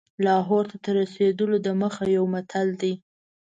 لاهور 0.25 0.63
ته 0.71 0.77
تر 0.83 0.93
رسېدلو 1.01 1.57
دمخه 1.67 2.05
یو 2.17 2.25
متل 2.33 2.67
دی. 2.81 2.93